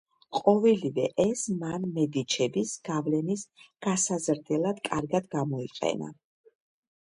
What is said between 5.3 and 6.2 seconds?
გამოიყენა.